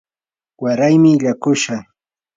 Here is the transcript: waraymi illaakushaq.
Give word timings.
waraymi 0.63 1.09
illaakushaq. 1.15 1.85